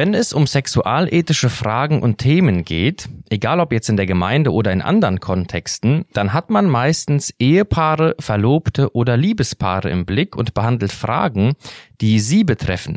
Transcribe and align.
Wenn 0.00 0.14
es 0.14 0.32
um 0.32 0.46
sexualethische 0.46 1.50
Fragen 1.50 2.00
und 2.00 2.16
Themen 2.16 2.64
geht, 2.64 3.10
egal 3.28 3.60
ob 3.60 3.70
jetzt 3.70 3.90
in 3.90 3.98
der 3.98 4.06
Gemeinde 4.06 4.50
oder 4.50 4.72
in 4.72 4.80
anderen 4.80 5.20
Kontexten, 5.20 6.06
dann 6.14 6.32
hat 6.32 6.48
man 6.48 6.70
meistens 6.70 7.34
Ehepaare, 7.38 8.14
Verlobte 8.18 8.94
oder 8.94 9.18
Liebespaare 9.18 9.90
im 9.90 10.06
Blick 10.06 10.36
und 10.36 10.54
behandelt 10.54 10.90
Fragen, 10.90 11.52
die 12.00 12.18
sie 12.18 12.44
betreffen. 12.44 12.96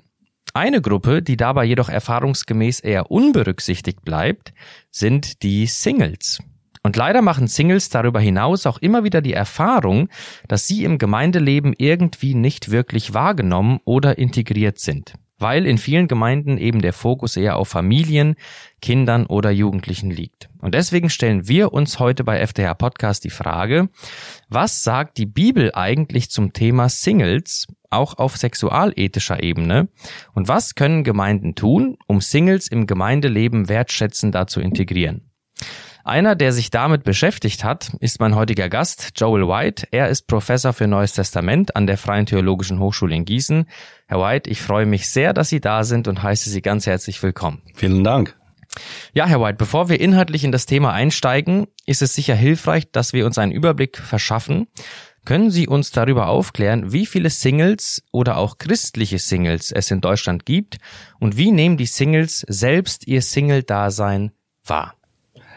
Eine 0.53 0.79
Gruppe, 0.79 1.21
die 1.21 1.35
dabei 1.35 1.65
jedoch 1.65 1.89
erfahrungsgemäß 1.89 2.79
eher 2.79 3.11
unberücksichtigt 3.11 4.05
bleibt, 4.05 4.53
sind 4.89 5.43
die 5.43 5.65
Singles. 5.65 6.39
Und 6.83 6.95
leider 6.95 7.21
machen 7.21 7.47
Singles 7.47 7.89
darüber 7.89 8.21
hinaus 8.21 8.65
auch 8.65 8.77
immer 8.77 9.03
wieder 9.03 9.19
die 9.19 9.33
Erfahrung, 9.33 10.07
dass 10.47 10.67
sie 10.67 10.85
im 10.85 10.99
Gemeindeleben 10.99 11.73
irgendwie 11.77 12.33
nicht 12.33 12.71
wirklich 12.71 13.13
wahrgenommen 13.13 13.81
oder 13.83 14.17
integriert 14.17 14.79
sind 14.79 15.15
weil 15.37 15.65
in 15.65 15.77
vielen 15.77 16.07
Gemeinden 16.07 16.57
eben 16.57 16.81
der 16.81 16.93
Fokus 16.93 17.37
eher 17.37 17.57
auf 17.57 17.67
Familien, 17.67 18.35
Kindern 18.81 19.25
oder 19.25 19.51
Jugendlichen 19.51 20.11
liegt. 20.11 20.49
Und 20.59 20.73
deswegen 20.73 21.09
stellen 21.09 21.47
wir 21.47 21.73
uns 21.73 21.99
heute 21.99 22.23
bei 22.23 22.39
FDH 22.39 22.73
Podcast 22.75 23.23
die 23.23 23.29
Frage, 23.29 23.89
was 24.49 24.83
sagt 24.83 25.17
die 25.17 25.25
Bibel 25.25 25.71
eigentlich 25.73 26.29
zum 26.29 26.53
Thema 26.53 26.89
Singles, 26.89 27.67
auch 27.89 28.17
auf 28.17 28.37
sexualethischer 28.37 29.41
Ebene? 29.41 29.87
Und 30.33 30.47
was 30.47 30.75
können 30.75 31.03
Gemeinden 31.03 31.55
tun, 31.55 31.97
um 32.07 32.21
Singles 32.21 32.67
im 32.67 32.87
Gemeindeleben 32.87 33.69
wertschätzender 33.69 34.47
zu 34.47 34.59
integrieren? 34.59 35.29
Einer, 36.05 36.35
der 36.35 36.51
sich 36.51 36.69
damit 36.69 37.05
beschäftigt 37.05 37.63
hat, 37.63 37.93
ist 38.01 38.19
mein 38.19 38.35
heutiger 38.35 38.67
Gast, 38.67 39.11
Joel 39.15 39.47
White. 39.47 39.87
Er 39.91 40.09
ist 40.09 40.27
Professor 40.27 40.73
für 40.73 40.85
Neues 40.85 41.13
Testament 41.13 41.77
an 41.77 41.87
der 41.87 41.97
Freien 41.97 42.25
Theologischen 42.25 42.79
Hochschule 42.79 43.15
in 43.15 43.23
Gießen. 43.23 43.69
Herr 44.07 44.19
White, 44.19 44.49
ich 44.49 44.61
freue 44.61 44.85
mich 44.85 45.07
sehr, 45.07 45.33
dass 45.33 45.47
Sie 45.47 45.61
da 45.61 45.85
sind 45.85 46.09
und 46.09 46.21
heiße 46.21 46.49
Sie 46.49 46.61
ganz 46.61 46.87
herzlich 46.87 47.23
willkommen. 47.23 47.61
Vielen 47.73 48.03
Dank. 48.03 48.35
Ja, 49.13 49.27
Herr 49.27 49.39
White, 49.39 49.55
bevor 49.55 49.87
wir 49.87 50.01
inhaltlich 50.01 50.43
in 50.43 50.51
das 50.51 50.65
Thema 50.65 50.91
einsteigen, 50.91 51.67
ist 51.85 52.01
es 52.01 52.13
sicher 52.13 52.35
hilfreich, 52.35 52.91
dass 52.91 53.13
wir 53.13 53.25
uns 53.25 53.37
einen 53.37 53.53
Überblick 53.53 53.97
verschaffen. 53.97 54.67
Können 55.23 55.51
Sie 55.51 55.69
uns 55.69 55.91
darüber 55.91 56.27
aufklären, 56.27 56.91
wie 56.91 57.05
viele 57.05 57.29
Singles 57.29 58.03
oder 58.11 58.35
auch 58.35 58.57
christliche 58.57 59.19
Singles 59.19 59.71
es 59.71 59.89
in 59.89 60.01
Deutschland 60.01 60.45
gibt 60.45 60.79
und 61.21 61.37
wie 61.37 61.51
nehmen 61.51 61.77
die 61.77 61.85
Singles 61.85 62.43
selbst 62.49 63.07
ihr 63.07 63.21
Single-Dasein 63.21 64.33
wahr? 64.65 64.95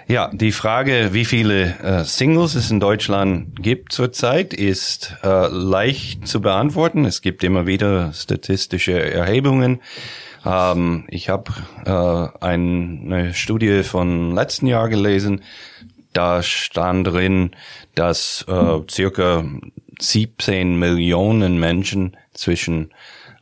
Ja, 0.09 0.31
die 0.33 0.53
Frage, 0.53 1.09
wie 1.15 1.25
viele 1.25 1.79
äh, 1.81 2.05
Singles 2.05 2.55
es 2.55 2.71
in 2.71 2.79
Deutschland 2.79 3.61
gibt 3.61 3.93
zurzeit, 3.93 4.55
ist 4.55 5.17
äh, 5.25 5.49
leicht 5.49 6.29
zu 6.29 6.41
beantworten. 6.41 7.05
Es 7.05 7.23
gibt 7.23 7.43
immer 7.43 7.67
wieder 7.67 8.13
statistische 8.13 8.93
Erhebungen. 9.03 9.81
Ähm, 10.45 11.07
ich 11.09 11.29
habe 11.29 11.53
äh, 11.85 12.45
eine 12.45 13.35
Studie 13.35 13.83
von 13.83 14.33
letzten 14.33 14.69
Jahr 14.69 14.89
gelesen. 14.89 15.43
Da 16.13 16.41
stand 16.41 17.09
drin, 17.09 17.51
dass 17.97 18.45
äh, 18.47 18.79
circa 18.89 19.45
17 19.99 20.79
Millionen 20.79 21.59
Menschen 21.59 22.17
zwischen 22.33 22.93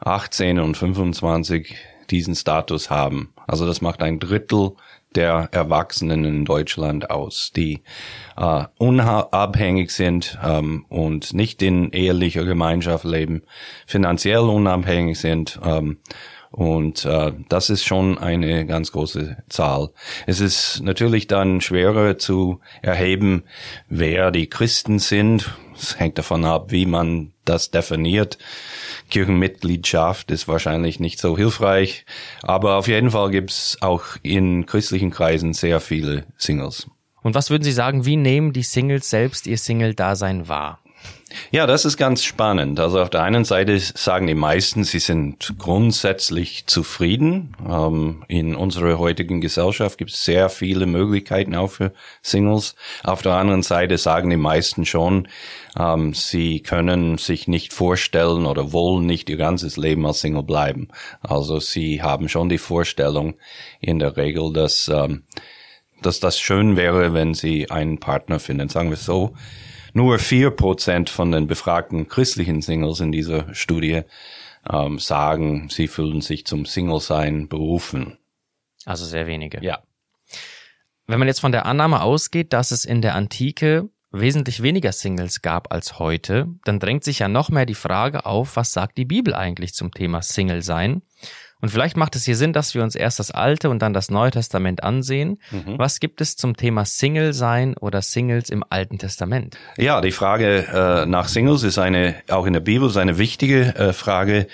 18 0.00 0.58
und 0.60 0.78
25 0.78 1.76
diesen 2.08 2.34
Status 2.34 2.88
haben. 2.88 3.34
Also 3.46 3.66
das 3.66 3.82
macht 3.82 4.02
ein 4.02 4.18
Drittel 4.18 4.72
der 5.14 5.48
Erwachsenen 5.52 6.24
in 6.24 6.44
Deutschland 6.44 7.10
aus, 7.10 7.52
die 7.54 7.82
äh, 8.36 8.64
unabhängig 8.78 9.90
sind 9.90 10.38
ähm, 10.42 10.84
und 10.88 11.34
nicht 11.34 11.62
in 11.62 11.90
ehelicher 11.92 12.44
Gemeinschaft 12.44 13.04
leben, 13.04 13.42
finanziell 13.86 14.40
unabhängig 14.40 15.18
sind. 15.18 15.60
Ähm, 15.64 15.98
und 16.50 17.04
äh, 17.04 17.32
das 17.48 17.68
ist 17.68 17.84
schon 17.84 18.16
eine 18.16 18.64
ganz 18.64 18.92
große 18.92 19.38
Zahl. 19.48 19.90
Es 20.26 20.38
ist 20.38 20.82
natürlich 20.84 21.26
dann 21.26 21.60
schwerer 21.60 22.16
zu 22.16 22.60
erheben, 22.80 23.42
wer 23.88 24.30
die 24.30 24.48
Christen 24.48 25.00
sind. 25.00 25.50
Es 25.76 25.98
hängt 25.98 26.16
davon 26.16 26.44
ab, 26.44 26.70
wie 26.70 26.86
man 26.86 27.32
das 27.44 27.72
definiert. 27.72 28.38
Kirchenmitgliedschaft 29.10 30.30
ist 30.30 30.48
wahrscheinlich 30.48 31.00
nicht 31.00 31.20
so 31.20 31.36
hilfreich, 31.36 32.04
aber 32.42 32.76
auf 32.76 32.88
jeden 32.88 33.10
Fall 33.10 33.30
gibt's 33.30 33.78
auch 33.80 34.04
in 34.22 34.66
christlichen 34.66 35.10
Kreisen 35.10 35.52
sehr 35.52 35.80
viele 35.80 36.24
Singles. 36.36 36.88
Und 37.22 37.34
was 37.34 37.50
würden 37.50 37.64
Sie 37.64 37.72
sagen, 37.72 38.04
wie 38.04 38.16
nehmen 38.16 38.52
die 38.52 38.62
Singles 38.62 39.08
selbst 39.08 39.46
ihr 39.46 39.56
Single-Dasein 39.56 40.48
wahr? 40.48 40.83
Ja, 41.50 41.66
das 41.66 41.84
ist 41.84 41.96
ganz 41.96 42.22
spannend. 42.22 42.78
Also 42.80 43.00
auf 43.00 43.10
der 43.10 43.22
einen 43.22 43.44
Seite 43.44 43.78
sagen 43.78 44.26
die 44.26 44.34
meisten, 44.34 44.84
sie 44.84 44.98
sind 44.98 45.54
grundsätzlich 45.58 46.66
zufrieden. 46.66 47.56
Ähm, 47.68 48.24
in 48.28 48.54
unserer 48.54 48.98
heutigen 48.98 49.40
Gesellschaft 49.40 49.98
gibt 49.98 50.10
es 50.12 50.24
sehr 50.24 50.48
viele 50.48 50.86
Möglichkeiten 50.86 51.54
auch 51.54 51.70
für 51.70 51.92
Singles. 52.22 52.74
Auf 53.02 53.22
der 53.22 53.34
anderen 53.34 53.62
Seite 53.62 53.98
sagen 53.98 54.30
die 54.30 54.36
meisten 54.36 54.84
schon, 54.84 55.28
ähm, 55.78 56.14
sie 56.14 56.60
können 56.60 57.18
sich 57.18 57.48
nicht 57.48 57.72
vorstellen 57.72 58.46
oder 58.46 58.72
wollen 58.72 59.06
nicht 59.06 59.28
ihr 59.28 59.36
ganzes 59.36 59.76
Leben 59.76 60.06
als 60.06 60.20
Single 60.20 60.42
bleiben. 60.42 60.88
Also 61.20 61.60
sie 61.60 62.02
haben 62.02 62.28
schon 62.28 62.48
die 62.48 62.58
Vorstellung 62.58 63.34
in 63.80 63.98
der 63.98 64.16
Regel, 64.16 64.52
dass, 64.52 64.88
ähm, 64.88 65.24
dass 66.02 66.20
das 66.20 66.38
schön 66.38 66.76
wäre, 66.76 67.12
wenn 67.14 67.34
sie 67.34 67.70
einen 67.70 67.98
Partner 67.98 68.38
finden. 68.38 68.68
Sagen 68.68 68.90
wir 68.90 68.96
so 68.96 69.34
nur 69.94 70.18
vier 70.18 70.50
Prozent 70.50 71.08
von 71.08 71.32
den 71.32 71.46
befragten 71.46 72.08
christlichen 72.08 72.60
Singles 72.60 73.00
in 73.00 73.12
dieser 73.12 73.54
Studie 73.54 74.02
ähm, 74.70 74.98
sagen, 74.98 75.68
sie 75.70 75.88
fühlen 75.88 76.20
sich 76.20 76.44
zum 76.46 76.66
Single-Sein 76.66 77.48
berufen. 77.48 78.18
Also 78.84 79.04
sehr 79.04 79.26
wenige. 79.26 79.62
Ja. 79.62 79.82
Wenn 81.06 81.18
man 81.18 81.28
jetzt 81.28 81.40
von 81.40 81.52
der 81.52 81.66
Annahme 81.66 82.02
ausgeht, 82.02 82.52
dass 82.52 82.70
es 82.70 82.84
in 82.84 83.02
der 83.02 83.14
Antike 83.14 83.88
wesentlich 84.10 84.62
weniger 84.62 84.92
Singles 84.92 85.42
gab 85.42 85.72
als 85.72 85.98
heute, 85.98 86.48
dann 86.64 86.80
drängt 86.80 87.04
sich 87.04 87.18
ja 87.18 87.28
noch 87.28 87.50
mehr 87.50 87.66
die 87.66 87.74
Frage 87.74 88.26
auf, 88.26 88.56
was 88.56 88.72
sagt 88.72 88.96
die 88.96 89.04
Bibel 89.04 89.34
eigentlich 89.34 89.74
zum 89.74 89.92
Thema 89.92 90.22
Single 90.22 90.62
sein? 90.62 91.02
Und 91.64 91.70
vielleicht 91.70 91.96
macht 91.96 92.14
es 92.14 92.26
hier 92.26 92.36
Sinn, 92.36 92.52
dass 92.52 92.74
wir 92.74 92.82
uns 92.82 92.94
erst 92.94 93.18
das 93.18 93.30
Alte 93.30 93.70
und 93.70 93.78
dann 93.78 93.94
das 93.94 94.10
Neue 94.10 94.30
Testament 94.30 94.84
ansehen. 94.84 95.40
Mhm. 95.50 95.78
Was 95.78 95.98
gibt 95.98 96.20
es 96.20 96.36
zum 96.36 96.58
Thema 96.58 96.84
Single 96.84 97.32
sein 97.32 97.74
oder 97.78 98.02
Singles 98.02 98.50
im 98.50 98.62
Alten 98.68 98.98
Testament? 98.98 99.56
Ja, 99.78 100.02
die 100.02 100.12
Frage 100.12 100.66
äh, 100.66 101.06
nach 101.06 101.26
Singles 101.26 101.62
ist 101.62 101.78
eine, 101.78 102.16
auch 102.28 102.44
in 102.44 102.52
der 102.52 102.60
Bibel, 102.60 102.86
ist 102.86 102.98
eine 102.98 103.16
wichtige 103.16 103.74
äh, 103.76 103.92
Frage. 103.94 104.46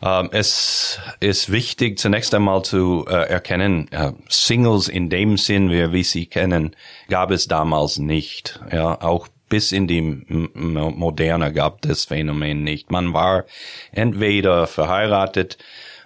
Ähm, 0.00 0.30
es 0.32 0.98
ist 1.20 1.52
wichtig, 1.52 1.98
zunächst 1.98 2.32
einmal 2.32 2.62
zu 2.62 3.04
äh, 3.06 3.12
erkennen, 3.12 3.90
Singles 4.30 4.88
in 4.88 5.10
dem 5.10 5.36
Sinn, 5.36 5.68
wie 5.68 5.92
wir 5.92 6.04
sie 6.04 6.24
kennen, 6.24 6.74
gab 7.10 7.32
es 7.32 7.48
damals 7.48 7.98
nicht. 7.98 8.60
Ja, 8.72 9.02
auch 9.02 9.28
bis 9.50 9.72
in 9.72 9.86
die 9.86 10.00
Moderne 10.54 11.52
gab 11.52 11.82
das 11.82 12.06
Phänomen 12.06 12.64
nicht. 12.64 12.90
Man 12.90 13.12
war 13.12 13.44
entweder 13.92 14.66
verheiratet 14.66 15.58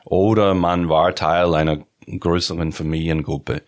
oder 0.04 0.54
man 0.54 0.88
war 0.88 1.14
Teil 1.14 1.54
einer 1.54 1.78
größeren 2.18 2.72
Familiengruppe. 2.72 3.62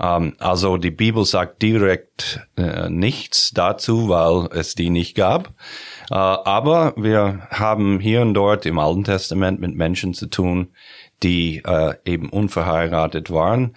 Ähm, 0.00 0.34
also 0.38 0.76
die 0.76 0.90
Bibel 0.90 1.24
sagt 1.24 1.62
direkt 1.62 2.40
äh, 2.56 2.88
nichts 2.88 3.50
dazu, 3.52 4.08
weil 4.08 4.48
es 4.58 4.74
die 4.74 4.90
nicht 4.90 5.14
gab. 5.14 5.48
Äh, 6.10 6.14
aber 6.14 6.94
wir 6.96 7.48
haben 7.50 8.00
hier 8.00 8.22
und 8.22 8.34
dort 8.34 8.66
im 8.66 8.78
Alten 8.78 9.04
Testament 9.04 9.60
mit 9.60 9.74
Menschen 9.74 10.14
zu 10.14 10.26
tun, 10.26 10.68
die 11.22 11.62
äh, 11.64 11.94
eben 12.04 12.28
unverheiratet 12.30 13.30
waren. 13.30 13.76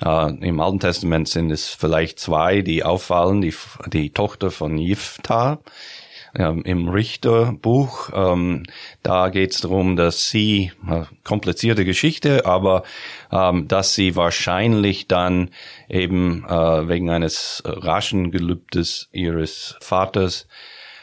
Uh, 0.00 0.28
Im 0.40 0.60
Alten 0.60 0.78
Testament 0.78 1.26
sind 1.26 1.50
es 1.50 1.70
vielleicht 1.70 2.20
zwei, 2.20 2.62
die 2.62 2.84
auffallen. 2.84 3.40
Die, 3.40 3.52
die 3.88 4.10
Tochter 4.10 4.52
von 4.52 4.78
Jifta 4.78 5.58
ähm, 6.34 6.62
im 6.64 6.88
Richterbuch. 6.88 8.10
Ähm, 8.14 8.64
da 9.02 9.28
geht 9.28 9.52
es 9.52 9.60
darum, 9.60 9.96
dass 9.96 10.28
sie, 10.28 10.72
äh, 10.88 11.02
komplizierte 11.24 11.84
Geschichte, 11.84 12.46
aber 12.46 12.82
ähm, 13.32 13.68
dass 13.68 13.94
sie 13.94 14.16
wahrscheinlich 14.16 15.08
dann 15.08 15.50
eben 15.88 16.44
äh, 16.46 16.88
wegen 16.88 17.10
eines 17.10 17.62
raschen 17.64 18.30
Gelübdes 18.30 19.08
ihres 19.12 19.76
Vaters 19.80 20.46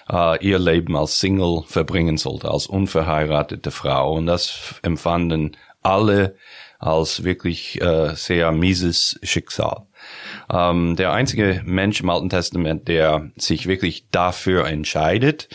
äh, 0.10 0.44
ihr 0.46 0.60
Leben 0.60 0.96
als 0.96 1.20
Single 1.20 1.64
verbringen 1.66 2.18
sollte, 2.18 2.50
als 2.50 2.68
unverheiratete 2.68 3.72
Frau. 3.72 4.14
Und 4.14 4.28
das 4.28 4.76
empfanden 4.82 5.58
alle 5.82 6.36
als 6.80 7.24
wirklich 7.24 7.82
äh, 7.82 8.16
sehr 8.16 8.52
mieses 8.52 9.20
Schicksal. 9.24 9.88
Ähm, 10.52 10.96
der 10.96 11.12
einzige 11.12 11.62
Mensch 11.66 12.02
im 12.02 12.10
Alten 12.10 12.30
Testament, 12.30 12.88
der 12.88 13.32
sich 13.38 13.68
wirklich 13.68 14.08
dafür 14.12 14.68
entscheidet, 14.68 15.50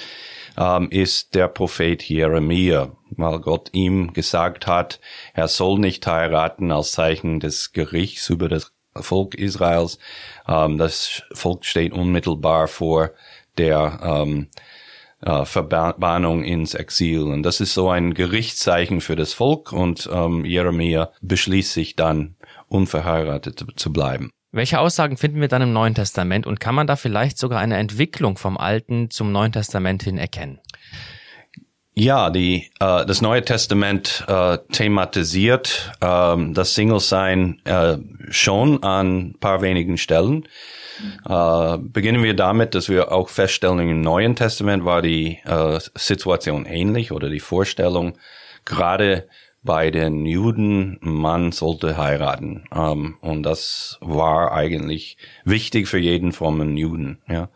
ähm, 0.57 0.89
ist 0.91 1.35
der 1.35 1.49
Prophet 1.49 2.03
Jeremia, 2.03 2.93
weil 3.11 3.39
Gott 3.41 3.71
ihm 3.73 4.13
gesagt 4.13 4.67
hat, 4.67 5.01
er 5.35 5.49
soll 5.49 5.79
nicht 5.79 6.07
heiraten 6.07 6.73
als 6.73 6.93
Zeichen 6.93 7.41
des 7.41 7.73
Gerichts 7.73 8.29
über 8.31 8.49
das 8.49 8.73
Volk 8.95 9.35
Israels. 9.35 9.99
Ähm, 10.49 10.79
das 10.79 11.23
Volk 11.33 11.65
steht 11.65 11.93
unmittelbar 11.93 12.69
vor 12.69 13.11
der 13.59 14.01
ähm, 14.03 14.49
äh, 15.23 15.45
Verbannung 15.45 16.45
ins 16.45 16.75
Exil. 16.75 17.23
Und 17.23 17.43
das 17.43 17.61
ist 17.61 17.75
so 17.75 17.91
ein 17.91 18.15
Gerichtszeichen 18.15 19.01
für 19.01 19.17
das 19.17 19.33
Volk 19.33 19.73
und 19.73 20.09
ähm, 20.13 20.45
Jeremia 20.45 21.11
beschließt 21.23 21.73
sich 21.73 21.97
dann, 21.97 22.37
unverheiratet 22.69 23.65
zu 23.77 23.93
bleiben. 23.93 24.31
Welche 24.53 24.81
Aussagen 24.81 25.17
finden 25.17 25.41
wir 25.41 25.49
dann 25.49 25.63
im 25.63 25.73
Neuen 25.73 25.95
Testament 25.95 26.47
und 26.47 26.59
kann 26.59 26.75
man 26.75 26.89
da 26.89 26.97
vielleicht 26.97 27.39
sogar 27.39 27.61
eine 27.61 27.77
Entwicklung 27.77 28.37
vom 28.37 28.57
Alten 28.57 29.11
zum 29.11 29.31
Neuen 29.31 29.53
Testament 29.53 30.03
hin 30.03 30.19
erkennen? 30.19 30.59
Ja, 31.95 32.31
die, 32.31 32.71
äh, 32.81 33.05
das 33.05 33.21
Neue 33.21 33.45
Testament 33.45 34.25
äh, 34.27 34.59
thematisiert 34.73 35.93
äh, 36.01 36.37
das 36.53 36.75
Single-Sein 36.75 37.61
äh, 37.65 37.99
schon 38.31 38.83
an 38.83 39.35
paar 39.39 39.61
wenigen 39.61 39.99
Stellen. 39.99 40.49
Äh, 41.29 41.79
beginnen 41.79 42.23
wir 42.23 42.35
damit, 42.35 42.75
dass 42.75 42.89
wir 42.89 43.13
auch 43.13 43.29
feststellen, 43.29 43.81
im 43.81 44.01
Neuen 44.01 44.35
Testament 44.35 44.85
war 44.85 45.03
die 45.03 45.39
äh, 45.45 45.79
Situation 45.95 46.67
ähnlich 46.67 47.13
oder 47.13 47.29
die 47.29 47.41
Vorstellung, 47.41 48.19
gerade 48.65 49.29
bei 49.63 49.91
den 49.91 50.25
Juden, 50.25 50.99
man 51.01 51.53
sollte 51.53 51.97
heiraten. 51.97 52.65
Ähm, 52.75 53.17
und 53.21 53.43
das 53.43 53.99
war 54.01 54.53
eigentlich 54.53 55.19
wichtig 55.45 55.89
für 55.89 55.99
jeden 55.99 56.33
frommen 56.33 56.77
Juden. 56.77 57.19
Ja. 57.29 57.49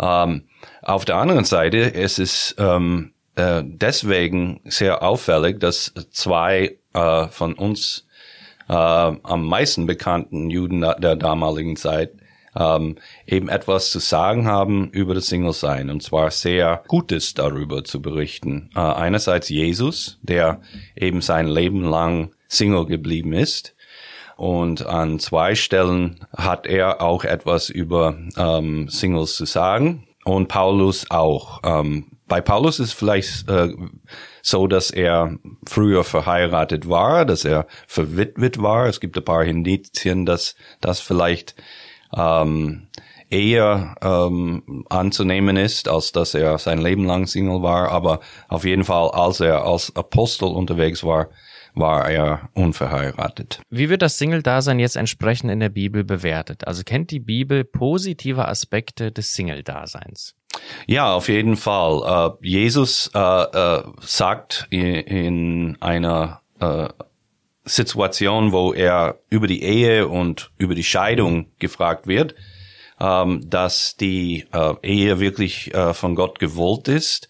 Ähm, 0.00 0.44
auf 0.82 1.04
der 1.04 1.16
anderen 1.16 1.44
Seite 1.44 1.94
es 1.94 2.18
ist 2.18 2.54
ähm, 2.58 3.12
äh, 3.34 3.62
deswegen 3.64 4.60
sehr 4.64 5.02
auffällig, 5.02 5.58
dass 5.58 5.92
zwei 6.10 6.78
äh, 6.94 7.28
von 7.28 7.54
uns 7.54 8.06
äh, 8.68 8.72
am 8.74 9.46
meisten 9.46 9.86
bekannten 9.86 10.50
Juden 10.50 10.80
der 10.80 11.16
damaligen 11.16 11.76
Zeit 11.76 12.12
ähm, 12.56 12.96
eben 13.26 13.48
etwas 13.48 13.90
zu 13.90 13.98
sagen 13.98 14.46
haben 14.46 14.90
über 14.90 15.14
das 15.14 15.26
Single-Sein 15.26 15.90
und 15.90 16.02
zwar 16.02 16.30
sehr 16.30 16.82
Gutes 16.88 17.34
darüber 17.34 17.84
zu 17.84 18.02
berichten. 18.02 18.70
Äh, 18.74 18.80
einerseits 18.80 19.48
Jesus, 19.48 20.18
der 20.22 20.60
eben 20.96 21.20
sein 21.20 21.46
Leben 21.46 21.82
lang 21.82 22.34
Single 22.48 22.86
geblieben 22.86 23.32
ist 23.32 23.74
und 24.36 24.84
an 24.86 25.18
zwei 25.18 25.54
Stellen 25.54 26.26
hat 26.36 26.66
er 26.66 27.00
auch 27.00 27.24
etwas 27.24 27.70
über 27.70 28.16
ähm, 28.36 28.88
Singles 28.88 29.36
zu 29.36 29.44
sagen 29.44 30.06
und 30.24 30.48
Paulus 30.48 31.10
auch. 31.10 31.60
Ähm, 31.64 32.06
bei 32.28 32.40
Paulus 32.40 32.80
ist 32.80 32.92
vielleicht 32.92 33.48
äh, 33.48 33.74
so, 34.40 34.66
dass 34.66 34.90
er 34.90 35.36
früher 35.68 36.02
verheiratet 36.02 36.88
war, 36.88 37.24
dass 37.24 37.44
er 37.44 37.66
verwitwet 37.86 38.60
war. 38.62 38.86
Es 38.86 39.00
gibt 39.00 39.16
ein 39.16 39.24
paar 39.24 39.44
Indizien, 39.44 40.24
dass 40.24 40.56
das 40.80 41.00
vielleicht 41.00 41.54
ähm, 42.16 42.88
eher 43.30 43.94
ähm, 44.02 44.84
anzunehmen 44.90 45.56
ist, 45.56 45.88
als 45.88 46.12
dass 46.12 46.34
er 46.34 46.58
sein 46.58 46.78
Leben 46.78 47.06
lang 47.06 47.26
Single 47.26 47.62
war. 47.62 47.90
Aber 47.90 48.20
auf 48.48 48.64
jeden 48.64 48.84
Fall, 48.84 49.10
als 49.10 49.40
er 49.40 49.64
als 49.64 49.94
Apostel 49.96 50.48
unterwegs 50.48 51.02
war, 51.02 51.28
war 51.74 52.10
er 52.10 52.50
unverheiratet. 52.52 53.62
Wie 53.70 53.88
wird 53.88 54.02
das 54.02 54.18
Single-Dasein 54.18 54.78
jetzt 54.78 54.96
entsprechend 54.96 55.50
in 55.50 55.60
der 55.60 55.70
Bibel 55.70 56.04
bewertet? 56.04 56.66
Also 56.66 56.82
kennt 56.84 57.10
die 57.10 57.20
Bibel 57.20 57.64
positive 57.64 58.46
Aspekte 58.46 59.10
des 59.10 59.32
Single-Daseins? 59.32 60.34
Ja, 60.86 61.14
auf 61.14 61.28
jeden 61.28 61.56
Fall. 61.56 62.36
Äh, 62.42 62.46
Jesus 62.46 63.10
äh, 63.14 63.18
äh, 63.18 63.82
sagt 64.02 64.66
in, 64.70 64.84
in 64.84 65.78
einer 65.80 66.40
Situation, 67.64 68.52
wo 68.52 68.72
er 68.72 69.18
über 69.30 69.46
die 69.46 69.62
Ehe 69.62 70.08
und 70.08 70.50
über 70.58 70.74
die 70.74 70.84
Scheidung 70.84 71.46
gefragt 71.58 72.06
wird, 72.06 72.34
ähm, 73.00 73.48
dass 73.48 73.96
die 73.96 74.46
äh, 74.52 74.74
Ehe 74.82 75.20
wirklich 75.20 75.74
äh, 75.74 75.94
von 75.94 76.14
Gott 76.14 76.38
gewollt 76.38 76.88
ist. 76.88 77.28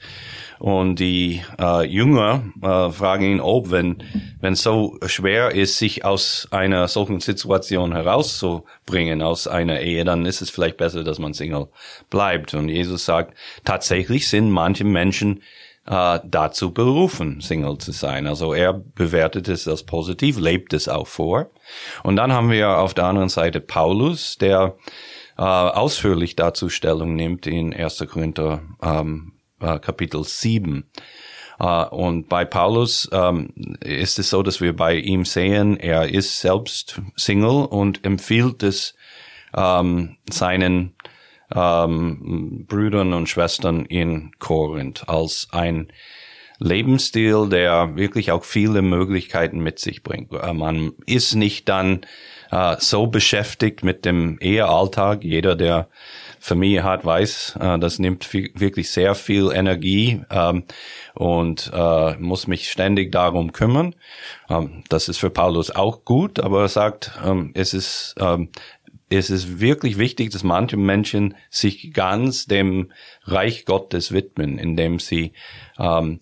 Und 0.59 1.01
die 1.01 1.43
äh, 1.59 1.85
Jünger 1.85 2.45
äh, 2.63 2.91
fragen 2.93 3.25
ihn, 3.25 3.41
ob, 3.41 3.73
wenn 3.73 4.03
wenn 4.41 4.53
es 4.53 4.63
so 4.63 4.97
schwer 5.07 5.53
ist, 5.53 5.79
sich 5.79 6.05
aus 6.05 6.47
einer 6.53 6.87
solchen 6.87 7.19
Situation 7.19 7.93
herauszubringen, 7.93 9.23
aus 9.23 9.49
einer 9.49 9.81
Ehe, 9.81 10.05
dann 10.05 10.25
ist 10.25 10.41
es 10.41 10.51
vielleicht 10.51 10.77
besser, 10.77 11.03
dass 11.03 11.19
man 11.19 11.35
Single 11.35 11.69
bleibt. 12.11 12.55
Und 12.55 12.69
Jesus 12.69 13.05
sagt, 13.05 13.37
tatsächlich 13.65 14.29
sind 14.29 14.51
manche 14.51 14.85
Menschen 14.85 15.43
äh, 15.87 16.21
dazu 16.25 16.73
berufen, 16.73 17.41
Single 17.41 17.79
zu 17.79 17.93
sein. 17.93 18.27
Also 18.27 18.55
er 18.55 18.73
bewertet 18.73 19.49
es 19.49 19.67
als 19.67 19.83
positiv, 19.83 20.39
lebt 20.39 20.73
es 20.73 20.89
auch 20.89 21.07
vor. 21.07 21.51
Und 22.03 22.17
dann 22.17 22.33
haben 22.33 22.51
wir 22.51 22.79
auf 22.79 22.95
der 22.95 23.05
anderen 23.05 23.29
Seite 23.29 23.61
Paulus, 23.61 24.37
der 24.39 24.77
äh, 25.37 25.43
ausführlich 25.43 26.37
dazu 26.37 26.69
Stellung 26.69 27.15
nimmt 27.15 27.47
in 27.47 27.75
1. 27.75 28.05
Korinther 28.09 28.63
ähm, 28.83 29.33
äh, 29.61 29.79
Kapitel 29.79 30.25
7. 30.25 30.85
Uh, 31.61 31.87
und 31.91 32.29
bei 32.29 32.45
Paulus 32.45 33.09
ähm, 33.13 33.51
ist 33.81 34.19
es 34.19 34.31
so, 34.31 34.43
dass 34.43 34.61
wir 34.61 34.75
bei 34.75 34.97
ihm 34.97 35.25
sehen, 35.25 35.77
er 35.77 36.09
ist 36.09 36.41
selbst 36.41 37.01
Single 37.15 37.67
und 37.67 38.05
empfiehlt 38.05 38.65
es 38.65 38.97
ähm, 39.55 40.17
seinen 40.29 40.97
ähm, 41.55 42.65
Brüdern 42.69 43.13
und 43.13 43.29
Schwestern 43.29 43.85
in 43.85 44.33
Korinth 44.39 45.09
als 45.09 45.49
ein 45.53 45.89
Lebensstil, 46.59 47.49
der 47.49 47.97
wirklich 47.97 48.31
auch 48.31 48.45
viele 48.45 48.83
Möglichkeiten 48.83 49.61
mit 49.61 49.79
sich 49.79 50.03
bringt. 50.03 50.33
Äh, 50.33 50.53
man 50.53 50.93
ist 51.07 51.35
nicht 51.35 51.69
dann 51.69 52.03
äh, 52.51 52.77
so 52.79 53.07
beschäftigt 53.07 53.83
mit 53.83 54.05
dem 54.05 54.39
Ehealltag. 54.41 55.25
Jeder, 55.25 55.57
der 55.57 55.89
Familie 56.39 56.85
hat, 56.85 57.05
weiß, 57.05 57.57
äh, 57.61 57.79
das 57.79 57.99
nimmt 57.99 58.25
viel, 58.25 58.51
wirklich 58.55 58.91
sehr 58.91 59.15
viel 59.15 59.51
Energie 59.53 60.23
ähm, 60.31 60.65
und 61.15 61.71
äh, 61.75 62.17
muss 62.19 62.47
mich 62.47 62.71
ständig 62.71 63.11
darum 63.11 63.53
kümmern. 63.53 63.95
Ähm, 64.49 64.85
das 64.89 65.09
ist 65.09 65.19
für 65.19 65.31
Paulus 65.31 65.71
auch 65.71 66.05
gut, 66.05 66.41
aber 66.41 66.63
er 66.63 66.69
sagt, 66.69 67.13
ähm, 67.25 67.53
es 67.55 67.75
ist 67.75 68.15
ähm, 68.21 68.51
es 69.17 69.31
ist 69.31 69.61
wirklich 69.61 69.99
wichtig, 69.99 70.31
dass 70.31 70.43
manche 70.43 70.77
Menschen 70.77 71.35
sich 71.51 71.93
ganz 71.93 72.47
dem 72.47 72.93
Reich 73.25 73.65
Gottes 73.65 74.13
widmen, 74.13 74.59
indem 74.59 74.99
sie 74.99 75.33
ähm, 75.79 76.21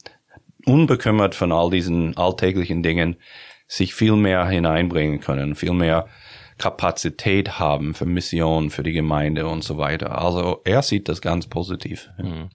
unbekümmert 0.66 1.34
von 1.34 1.52
all 1.52 1.70
diesen 1.70 2.16
alltäglichen 2.16 2.82
Dingen 2.82 3.16
sich 3.66 3.94
viel 3.94 4.16
mehr 4.16 4.46
hineinbringen 4.48 5.20
können, 5.20 5.54
viel 5.54 5.72
mehr 5.72 6.08
Kapazität 6.58 7.58
haben 7.58 7.94
für 7.94 8.04
Mission, 8.04 8.70
für 8.70 8.82
die 8.82 8.92
Gemeinde 8.92 9.46
und 9.46 9.64
so 9.64 9.78
weiter. 9.78 10.18
Also 10.20 10.60
er 10.64 10.82
sieht 10.82 11.08
das 11.08 11.20
ganz 11.20 11.46
positiv. 11.46 12.10
Mhm. 12.18 12.50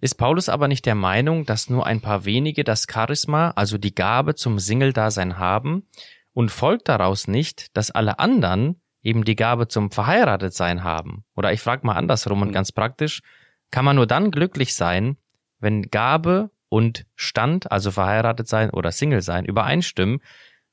Ist 0.00 0.14
Paulus 0.14 0.48
aber 0.48 0.68
nicht 0.68 0.86
der 0.86 0.94
Meinung, 0.94 1.44
dass 1.44 1.68
nur 1.68 1.86
ein 1.86 2.00
paar 2.00 2.24
wenige 2.24 2.64
das 2.64 2.86
Charisma, 2.90 3.52
also 3.56 3.76
die 3.76 3.94
Gabe 3.94 4.34
zum 4.34 4.58
Single-Dasein 4.58 5.38
haben 5.38 5.86
und 6.32 6.50
folgt 6.50 6.88
daraus 6.88 7.26
nicht, 7.26 7.76
dass 7.76 7.90
alle 7.90 8.18
anderen 8.18 8.80
eben 9.02 9.24
die 9.24 9.36
Gabe 9.36 9.68
zum 9.68 9.90
Verheiratetsein 9.90 10.84
haben. 10.84 11.24
Oder 11.36 11.52
ich 11.52 11.60
frage 11.60 11.86
mal 11.86 11.94
andersrum 11.94 12.42
und 12.42 12.48
mhm. 12.48 12.54
ganz 12.54 12.72
praktisch, 12.72 13.22
kann 13.70 13.84
man 13.84 13.96
nur 13.96 14.06
dann 14.06 14.30
glücklich 14.30 14.74
sein, 14.74 15.16
wenn 15.60 15.90
Gabe 15.90 16.50
und 16.68 17.06
Stand, 17.16 17.70
also 17.70 17.90
verheiratet 17.90 18.48
sein 18.48 18.70
oder 18.70 18.92
Single 18.92 19.22
sein, 19.22 19.44
übereinstimmen. 19.44 20.20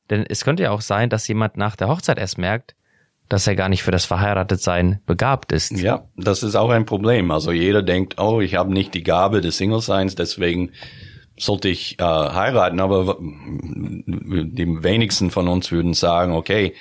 Denn 0.09 0.25
es 0.27 0.43
könnte 0.43 0.63
ja 0.63 0.71
auch 0.71 0.81
sein, 0.81 1.09
dass 1.09 1.27
jemand 1.27 1.57
nach 1.57 1.75
der 1.75 1.89
Hochzeit 1.89 2.17
erst 2.17 2.37
merkt, 2.37 2.75
dass 3.29 3.45
er 3.45 3.55
gar 3.55 3.67
nicht 3.67 3.83
für 3.83 3.91
das 3.91 4.05
Verheiratetsein 4.05 5.01
begabt 5.05 5.51
ist. 5.51 5.71
Ja, 5.71 6.05
das 6.15 6.43
ist 6.43 6.55
auch 6.55 6.69
ein 6.69 6.85
Problem. 6.85 7.29
Also 7.31 7.51
jeder 7.51 7.83
denkt, 7.83 8.19
oh, 8.19 8.39
ich 8.39 8.55
habe 8.55 8.71
nicht 8.71 8.93
die 8.93 9.03
Gabe 9.03 9.41
des 9.41 9.57
Single-Seins, 9.57 10.15
deswegen 10.15 10.71
sollte 11.37 11.69
ich 11.69 11.99
äh, 11.99 12.03
heiraten, 12.03 12.79
aber 12.79 13.17
die 13.19 14.83
wenigsten 14.83 15.29
von 15.31 15.47
uns 15.47 15.71
würden 15.71 15.93
sagen, 15.93 16.33
okay, 16.33 16.73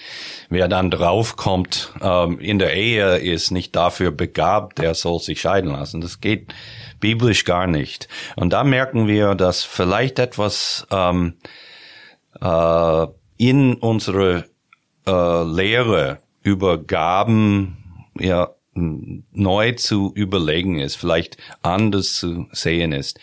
wer 0.49 0.67
dann 0.67 0.91
draufkommt, 0.91 1.93
ähm, 2.01 2.39
in 2.39 2.59
der 2.59 2.75
Ehe 2.75 3.19
ist 3.19 3.51
nicht 3.51 3.77
dafür 3.77 4.11
begabt, 4.11 4.79
der 4.79 4.95
soll 4.95 5.21
sich 5.21 5.41
scheiden 5.41 5.73
lassen. 5.73 6.01
Das 6.01 6.21
geht 6.21 6.55
biblisch 7.01 7.45
gar 7.45 7.67
nicht. 7.67 8.09
Und 8.35 8.53
da 8.53 8.65
merken 8.65 9.07
wir, 9.07 9.35
dass 9.35 9.63
vielleicht 9.63 10.19
etwas 10.19 10.87
ähm, 10.91 11.35
äh, 12.41 13.07
in 13.37 13.75
unsere 13.75 14.45
äh, 15.07 15.43
Lehre 15.45 16.19
über 16.43 16.79
Gaben 16.79 17.77
ja 18.19 18.56
neu 18.77 19.73
zu 19.73 20.13
überlegen 20.15 20.79
ist, 20.79 20.97
vielleicht 20.97 21.39
anders 21.63 22.15
zu 22.15 22.47
sehen 22.53 22.93
ist. 22.93 23.19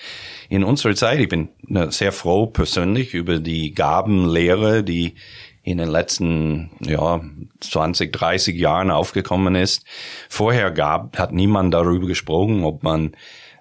In 0.49 0.63
unserer 0.63 0.95
Zeit, 0.95 1.19
ich 1.19 1.29
bin 1.29 1.49
sehr 1.89 2.11
froh 2.11 2.47
persönlich 2.47 3.13
über 3.13 3.39
die 3.39 3.73
Gabenlehre, 3.73 4.83
die 4.83 5.13
in 5.61 5.77
den 5.77 5.89
letzten 5.89 6.71
ja 6.81 7.21
20, 7.61 8.11
30 8.11 8.57
Jahren 8.57 8.91
aufgekommen 8.91 9.55
ist. 9.55 9.85
Vorher 10.27 10.71
gab 10.71 11.17
hat 11.17 11.31
niemand 11.31 11.73
darüber 11.73 12.07
gesprochen, 12.07 12.65
ob 12.65 12.83
man 12.83 13.15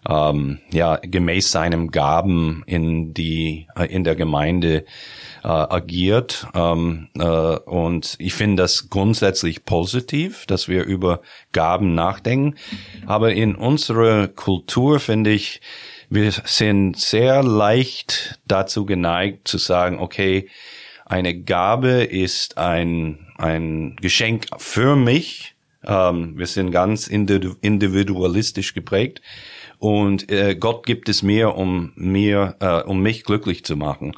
ähm, 0.09 0.59
ja 0.73 0.97
gemäß 0.97 1.51
seinem 1.51 1.91
Gaben 1.91 2.63
in 2.67 3.15
die 3.15 3.69
äh, 3.77 3.87
in 3.87 4.05
der 4.05 4.17
Gemeinde 4.17 4.85
äh, 5.45 5.49
agiert 5.49 6.47
ähm, 6.55 7.09
äh, 7.17 7.23
und 7.25 8.17
ich 8.19 8.35
finde 8.35 8.63
das 8.63 8.89
grundsätzlich 8.91 9.65
positiv, 9.65 10.47
dass 10.47 10.69
wir 10.69 10.85
über 10.85 11.21
Gaben 11.53 11.95
nachdenken, 11.95 12.57
aber 13.07 13.33
in 13.33 13.55
unserer 13.55 14.29
Kultur 14.29 15.01
finde 15.01 15.31
ich 15.31 15.61
wir 16.13 16.31
sind 16.31 16.99
sehr 16.99 17.43
leicht 17.43 18.39
dazu 18.47 18.85
geneigt 18.85 19.49
zu 19.49 19.57
sagen, 19.57 19.99
okay, 19.99 20.51
eine 21.07 21.41
Gabe 21.43 22.05
ist 22.05 22.59
ein, 22.59 23.27
ein 23.37 23.97
Geschenk 24.01 24.47
für 24.59 24.95
mich. 24.95 25.52
Ähm, 25.85 26.39
wir 26.39 26.47
sind 26.47 26.71
ganz 26.71 27.07
individualistisch 27.07 28.75
geprägt. 28.75 29.21
Und 29.79 30.31
äh, 30.31 30.55
Gott 30.55 30.87
gibt 30.87 31.09
es 31.09 31.25
mir, 31.25 31.57
um 31.57 31.93
mir, 31.97 32.55
äh, 32.61 32.83
um 32.83 33.03
mich 33.03 33.25
glücklich 33.25 33.65
zu 33.65 33.77
machen. 33.77 34.17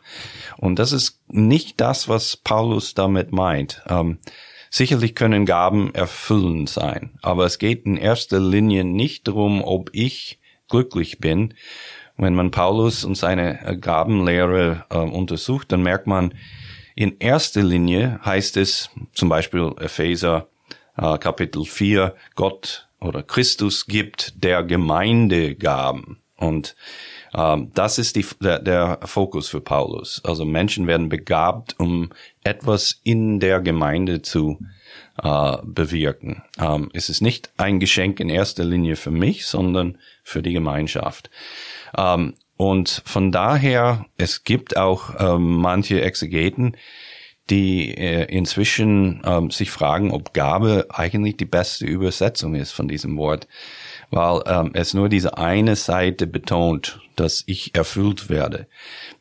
Und 0.59 0.79
das 0.79 0.93
ist 0.93 1.23
nicht 1.29 1.81
das, 1.81 2.07
was 2.07 2.37
Paulus 2.37 2.93
damit 2.93 3.33
meint. 3.33 3.83
Ähm, 3.89 4.19
sicherlich 4.69 5.15
können 5.15 5.47
Gaben 5.47 5.95
erfüllend 5.95 6.69
sein, 6.69 7.19
aber 7.23 7.47
es 7.47 7.59
geht 7.59 7.87
in 7.87 7.97
erster 7.97 8.41
Linie 8.41 8.85
nicht 8.85 9.27
darum, 9.27 9.65
ob 9.65 9.89
ich 9.95 10.39
glücklich 10.69 11.19
bin. 11.19 11.55
Wenn 12.19 12.35
man 12.35 12.51
Paulus 12.51 13.03
und 13.05 13.17
seine 13.17 13.65
äh, 13.67 13.77
Gabenlehre 13.79 14.85
äh, 14.91 14.99
untersucht, 14.99 15.73
dann 15.73 15.83
merkt 15.83 16.07
man, 16.07 16.35
in 16.95 17.17
erster 17.21 17.63
Linie 17.63 18.21
heißt 18.23 18.57
es 18.59 18.91
zum 19.15 19.29
Beispiel 19.31 19.73
Epheser 19.81 20.49
Kapitel 20.97 21.65
4, 21.65 22.15
Gott 22.35 22.89
oder 23.01 23.23
Christus 23.23 23.87
gibt 23.87 24.43
der 24.43 24.63
Gemeinde 24.63 25.55
Gaben. 25.55 26.19
Und 26.37 26.75
ähm, 27.35 27.71
das 27.75 27.99
ist 27.99 28.17
die, 28.17 28.27
der, 28.41 28.59
der 28.59 28.99
Fokus 29.05 29.49
für 29.49 29.61
Paulus. 29.61 30.23
Also 30.25 30.45
Menschen 30.45 30.87
werden 30.87 31.09
begabt, 31.09 31.75
um 31.79 32.11
etwas 32.43 33.01
in 33.03 33.41
der 33.41 33.61
Gemeinde 33.61 34.23
zu 34.23 34.59
äh, 35.23 35.57
bewirken. 35.63 36.43
Ähm, 36.59 36.91
es 36.93 37.09
ist 37.09 37.21
nicht 37.21 37.51
ein 37.57 37.81
Geschenk 37.81 38.21
in 38.21 38.29
erster 38.29 38.65
Linie 38.65 38.97
für 38.97 39.11
mich, 39.11 39.47
sondern 39.47 39.99
für 40.23 40.43
die 40.43 40.53
Gemeinschaft. 40.53 41.31
Ähm, 41.97 42.35
und 42.57 43.03
von 43.05 43.33
daher, 43.33 44.07
es 44.17 44.45
gibt 44.45 44.77
auch 44.77 45.15
ähm, 45.19 45.57
manche 45.57 46.03
Exegeten, 46.03 46.77
die 47.51 47.97
äh, 47.97 48.25
inzwischen 48.25 49.23
ähm, 49.25 49.51
sich 49.51 49.71
fragen, 49.71 50.11
ob 50.11 50.33
Gabe 50.33 50.87
eigentlich 50.91 51.37
die 51.37 51.45
beste 51.45 51.85
Übersetzung 51.85 52.55
ist 52.55 52.73
von 52.73 52.89
diesem 52.89 53.17
Wort, 53.19 53.47
weil 54.11 54.43
ähm, 54.47 54.71
es 54.75 54.95
nur 54.95 55.09
diese 55.09 55.37
eine 55.37 55.77
Seite 55.77 56.27
betont, 56.27 57.01
dass 57.17 57.45
ich 57.47 57.75
erfüllt 57.75 58.31
werde. 58.31 58.67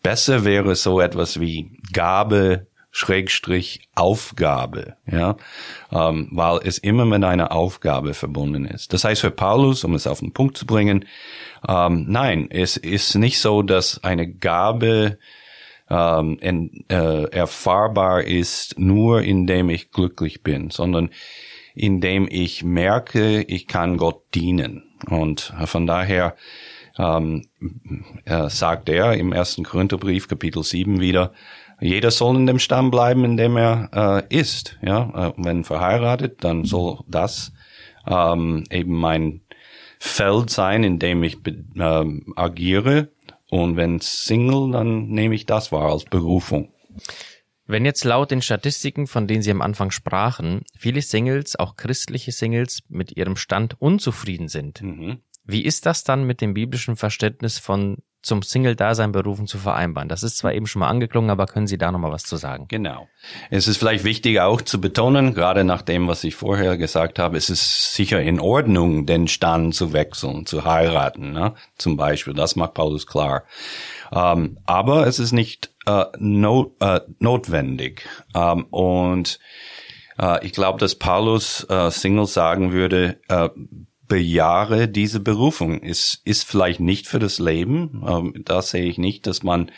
Besser 0.02 0.46
wäre 0.46 0.76
so 0.76 1.02
etwas 1.02 1.40
wie 1.40 1.78
Gabe 1.92 2.68
Schrägstrich 2.96 3.90
Aufgabe, 3.96 4.98
ja, 5.12 5.36
ähm, 5.92 6.30
weil 6.32 6.60
es 6.64 6.78
immer 6.78 7.06
mit 7.06 7.24
einer 7.24 7.52
Aufgabe 7.52 8.14
verbunden 8.14 8.66
ist. 8.66 8.94
Das 8.94 9.04
heißt 9.04 9.22
für 9.22 9.32
Paulus, 9.32 9.84
um 9.84 9.96
es 9.96 10.06
auf 10.06 10.20
den 10.20 10.32
Punkt 10.32 10.58
zu 10.58 10.68
bringen, 10.68 11.06
ähm, 11.68 12.06
nein, 12.08 12.48
es 12.52 12.78
ist 12.78 13.16
nicht 13.16 13.40
so, 13.40 13.64
dass 13.64 14.04
eine 14.04 14.32
Gabe 14.32 15.18
ähm, 15.94 16.38
in, 16.42 16.86
äh, 16.90 17.26
erfahrbar 17.26 18.24
ist 18.24 18.80
nur 18.80 19.22
indem 19.22 19.70
ich 19.70 19.92
glücklich 19.92 20.42
bin, 20.42 20.72
sondern 20.72 21.12
indem 21.76 22.28
ich 22.30 22.64
merke, 22.64 23.42
ich 23.44 23.68
kann 23.68 23.98
Gott 23.98 24.24
dienen. 24.34 24.84
Und 25.08 25.54
von 25.66 25.86
daher 25.86 26.36
ähm, 26.98 27.48
äh, 28.26 28.50
sagt 28.50 28.90
er 28.90 29.14
im 29.14 29.34
ersten 29.34 29.64
Korintherbrief 29.64 30.28
Kapitel 30.28 30.64
7 30.64 31.00
wieder, 31.00 31.34
jeder 31.80 32.12
soll 32.12 32.38
in 32.38 32.48
dem 32.48 32.60
Stamm 32.60 32.92
bleiben, 32.92 33.26
in 33.26 33.38
dem 33.38 33.58
er 33.58 33.90
äh, 34.30 34.36
ist. 34.36 34.78
Ja, 34.82 35.30
äh, 35.30 35.34
wenn 35.38 35.64
verheiratet, 35.64 36.44
dann 36.44 36.66
soll 36.66 37.00
das 37.08 37.52
ähm, 38.08 38.64
eben 38.72 38.94
mein 38.94 39.42
Feld 40.00 40.50
sein, 40.50 40.84
in 40.84 41.00
dem 41.00 41.24
ich 41.24 41.38
äh, 41.46 42.06
agiere. 42.36 43.10
Und 43.54 43.76
wenn 43.76 44.00
Single, 44.00 44.72
dann 44.72 45.10
nehme 45.10 45.36
ich 45.36 45.46
das 45.46 45.72
wahr 45.72 45.92
als 45.92 46.06
Berufung. 46.06 46.74
Wenn 47.68 47.86
jetzt 47.86 48.04
laut 48.04 48.32
den 48.32 48.42
Statistiken, 48.42 49.06
von 49.06 49.28
denen 49.28 49.44
Sie 49.44 49.52
am 49.52 49.62
Anfang 49.62 49.92
sprachen, 49.92 50.64
viele 50.76 51.04
Singles, 51.04 51.56
auch 51.56 51.76
christliche 51.76 52.32
Singles, 52.32 52.80
mit 52.88 53.16
ihrem 53.16 53.36
Stand 53.36 53.80
unzufrieden 53.80 54.48
sind, 54.48 54.82
mhm. 54.82 55.20
wie 55.44 55.62
ist 55.62 55.86
das 55.86 56.04
dann 56.04 56.24
mit 56.24 56.42
dem 56.42 56.56
biblischen 56.56 56.96
Verständnis 56.96 57.60
von 57.60 57.98
zum 58.24 58.42
Single-Dasein 58.42 59.12
berufen 59.12 59.48
zu 59.48 59.58
vereinbaren. 59.58 60.10
Das 60.10 60.24
ist 60.24 60.38
zwar 60.38 60.54
eben 60.54 60.66
schon 60.66 60.80
mal 60.80 60.88
angeklungen, 60.88 61.30
aber 61.30 61.46
können 61.46 61.68
Sie 61.68 61.78
da 61.78 61.92
nochmal 61.92 62.12
was 62.12 62.24
zu 62.24 62.38
sagen? 62.38 62.66
Genau. 62.70 63.08
Es 63.50 63.68
ist 63.68 63.78
vielleicht 63.78 64.06
wichtig 64.06 64.40
auch 64.40 64.62
zu 64.62 64.80
betonen, 64.80 65.34
gerade 65.34 65.64
nach 65.66 65.82
dem, 65.82 66.08
was 66.08 66.24
ich 66.24 66.36
vorher 66.36 66.78
gesagt 66.78 67.20
habe, 67.20 67.38
es 67.38 67.50
ist 67.50 67.94
sicher 67.94 68.22
in 68.22 68.40
Ordnung, 68.40 69.06
den 69.06 69.28
Stand 69.28 69.76
zu 69.76 69.94
wechseln, 69.94 70.46
zu 70.46 70.64
heiraten, 70.64 71.32
ne? 71.32 71.54
zum 71.78 71.98
Beispiel. 71.98 72.34
Das 72.34 72.56
macht 72.56 72.74
Paulus 72.74 73.06
klar. 73.06 73.44
Ähm, 74.12 74.58
aber 74.66 75.06
es 75.06 75.20
ist 75.20 75.34
nicht 75.34 75.74
äh, 75.86 76.06
not, 76.18 76.72
äh, 76.80 77.02
notwendig. 77.20 78.08
Ähm, 78.34 78.66
und 78.70 79.40
äh, 80.18 80.46
ich 80.46 80.54
glaube, 80.54 80.80
dass 80.80 80.96
Paulus 80.96 81.66
äh, 81.70 81.92
Single 81.92 82.28
sagen 82.28 82.72
würde, 82.72 83.20
äh, 83.28 83.50
bejahre 84.08 84.88
diese 84.88 85.20
Berufung. 85.20 85.82
Es 85.82 86.22
ist 86.26 86.44
vielleicht 86.44 86.80
nicht 86.80 87.08
für 87.08 87.20
das 87.20 87.40
Leben. 87.40 88.04
Ähm, 88.08 88.42
da 88.46 88.62
sehe 88.62 88.86
ich 88.86 88.98
nicht, 88.98 89.28
dass 89.28 89.44
man 89.44 89.72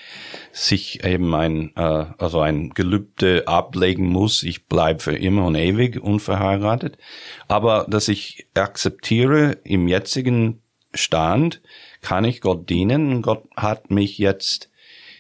sich 0.52 1.04
eben 1.04 1.34
ein, 1.36 1.72
äh, 1.76 2.06
also 2.18 2.40
ein 2.40 2.72
Gelübde 2.72 3.48
ablegen 3.48 4.08
muss. 4.08 4.44
Ich 4.44 4.66
bleibe 4.66 5.00
für 5.00 5.16
immer 5.16 5.46
und 5.46 5.56
ewig 5.56 6.02
unverheiratet. 6.02 6.98
Aber 7.48 7.86
dass 7.90 8.08
ich 8.08 8.48
akzeptiere, 8.56 9.60
im 9.64 9.88
jetzigen 9.88 10.62
Stand 10.94 11.62
kann 12.02 12.26
ich 12.26 12.42
Gott 12.42 12.70
dienen. 12.70 13.22
Gott 13.22 13.44
hat 13.56 13.92
mich 13.92 14.18
jetzt 14.18 14.70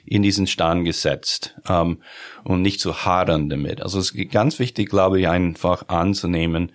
in 0.05 0.21
diesen 0.21 0.47
Stand 0.47 0.85
gesetzt 0.85 1.55
ähm, 1.67 2.01
und 2.43 2.61
nicht 2.61 2.79
zu 2.79 3.05
hadern 3.05 3.49
damit. 3.49 3.81
Also 3.81 3.99
es 3.99 4.11
ist 4.11 4.31
ganz 4.31 4.59
wichtig, 4.59 4.89
glaube 4.89 5.19
ich, 5.19 5.27
einfach 5.27 5.89
anzunehmen, 5.89 6.71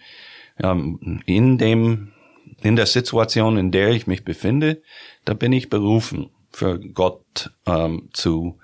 ähm, 0.63 1.23
in 1.27 1.59
dem 1.59 2.13
in 2.63 2.77
der 2.77 2.87
Situation, 2.87 3.57
in 3.57 3.71
der 3.71 3.91
ich 3.91 4.07
mich 4.07 4.25
befinde, 4.25 4.83
da 5.25 5.35
bin 5.35 5.53
ich 5.53 5.71
berufen, 5.71 6.31
für 6.51 6.79
Gott 6.79 7.51
ähm, 7.67 8.09
zu 8.13 8.59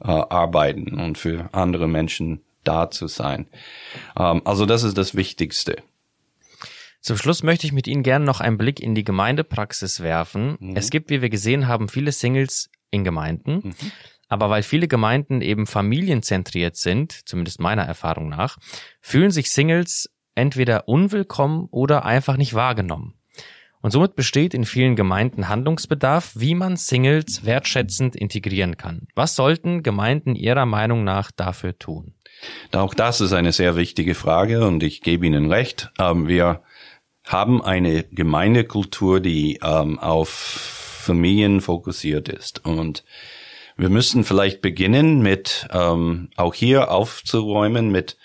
äh, 0.00 0.08
arbeiten 0.08 1.00
und 1.00 1.18
für 1.18 1.48
andere 1.52 1.88
Menschen 1.88 2.42
da 2.64 2.90
zu 2.90 3.08
sein. 3.08 3.46
Ähm, 4.16 4.42
also 4.44 4.66
das 4.66 4.82
ist 4.82 4.96
das 4.96 5.14
Wichtigste. 5.14 5.76
Zum 7.00 7.16
Schluss 7.16 7.42
möchte 7.42 7.66
ich 7.66 7.72
mit 7.72 7.88
Ihnen 7.88 8.04
gerne 8.04 8.24
noch 8.24 8.40
einen 8.40 8.58
Blick 8.58 8.78
in 8.78 8.94
die 8.94 9.02
Gemeindepraxis 9.02 10.00
werfen. 10.00 10.56
Mhm. 10.60 10.76
Es 10.76 10.90
gibt, 10.90 11.10
wie 11.10 11.20
wir 11.20 11.30
gesehen 11.30 11.66
haben, 11.66 11.88
viele 11.88 12.12
Singles 12.12 12.70
in 12.90 13.02
Gemeinden. 13.02 13.60
Mhm. 13.64 13.74
Aber 14.28 14.48
weil 14.48 14.62
viele 14.62 14.88
Gemeinden 14.88 15.42
eben 15.42 15.66
familienzentriert 15.66 16.76
sind, 16.76 17.28
zumindest 17.28 17.60
meiner 17.60 17.82
Erfahrung 17.82 18.28
nach, 18.28 18.56
fühlen 19.00 19.30
sich 19.30 19.50
Singles 19.50 20.10
entweder 20.34 20.88
unwillkommen 20.88 21.66
oder 21.70 22.04
einfach 22.04 22.36
nicht 22.36 22.54
wahrgenommen. 22.54 23.14
Und 23.82 23.90
somit 23.90 24.14
besteht 24.14 24.54
in 24.54 24.64
vielen 24.64 24.94
Gemeinden 24.94 25.48
Handlungsbedarf, 25.48 26.32
wie 26.36 26.54
man 26.54 26.76
Singles 26.76 27.44
wertschätzend 27.44 28.14
integrieren 28.14 28.76
kann. 28.76 29.08
Was 29.16 29.34
sollten 29.34 29.82
Gemeinden 29.82 30.36
Ihrer 30.36 30.66
Meinung 30.66 31.02
nach 31.02 31.32
dafür 31.32 31.76
tun? 31.76 32.14
Auch 32.72 32.94
das 32.94 33.20
ist 33.20 33.32
eine 33.32 33.52
sehr 33.52 33.76
wichtige 33.76 34.14
Frage 34.14 34.66
und 34.66 34.82
ich 34.84 35.02
gebe 35.02 35.26
Ihnen 35.26 35.52
recht. 35.52 35.90
Ähm, 35.98 36.28
wir 36.28 36.62
haben 37.24 37.62
eine 37.62 38.04
Gemeindekultur, 38.04 39.20
die 39.20 39.58
ähm, 39.62 39.98
auf 39.98 40.28
Familien 40.28 41.60
fokussiert 41.60 42.28
ist 42.28 42.64
und 42.64 43.04
wir 43.76 43.88
müssen 43.88 44.22
vielleicht 44.22 44.60
beginnen 44.60 45.22
mit 45.22 45.66
ähm, 45.72 46.30
auch 46.36 46.54
hier 46.54 46.90
aufzuräumen 46.90 47.90
mit 47.90 48.16